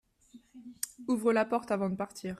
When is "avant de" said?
1.69-1.95